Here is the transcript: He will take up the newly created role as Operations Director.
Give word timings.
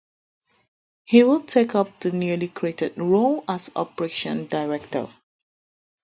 He 1.05 1.21
will 1.21 1.41
take 1.41 1.75
up 1.75 1.99
the 1.99 2.09
newly 2.11 2.47
created 2.47 2.97
role 2.97 3.43
as 3.47 3.69
Operations 3.75 4.49
Director. 4.49 5.07